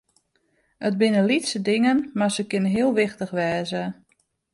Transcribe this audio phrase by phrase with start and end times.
[0.87, 3.83] It binne lytse dingen, mar se kinne heel wichtich wêze.